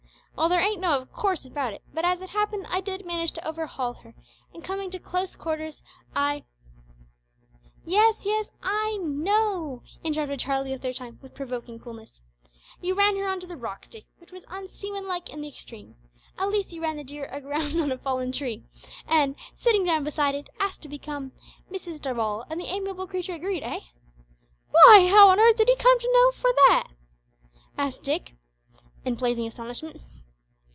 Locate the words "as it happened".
2.03-2.65